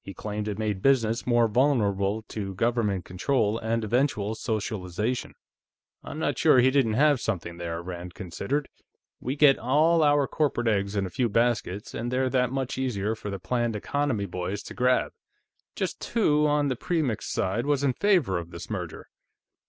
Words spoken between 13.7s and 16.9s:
economy boys to grab.... Just who, on the